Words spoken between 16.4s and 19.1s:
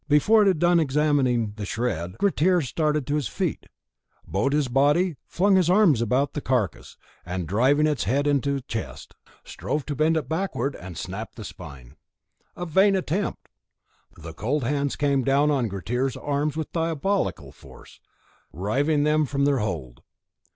with diabolical force, riving